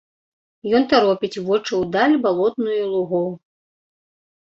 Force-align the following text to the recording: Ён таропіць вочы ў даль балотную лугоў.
Ён 0.79 0.87
таропіць 0.93 1.41
вочы 1.49 1.71
ў 1.81 1.83
даль 1.99 2.19
балотную 2.27 2.83
лугоў. 2.97 3.33